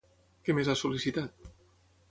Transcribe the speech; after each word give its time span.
Què 0.47 0.55
més 0.59 0.71
ha 0.71 0.77
sol·licitat? 0.81 1.49